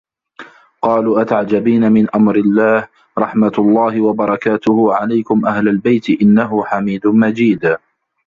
قالوا 0.81 1.21
أتعجبين 1.21 1.91
من 1.91 2.07
أمر 2.15 2.35
الله 2.35 2.87
رحمت 3.17 3.59
الله 3.59 4.01
وبركاته 4.01 4.93
عليكم 4.93 5.45
أهل 5.45 5.67
البيت 5.69 6.09
إنه 6.21 6.63
حميد 6.65 7.07
مجيد 7.07 7.77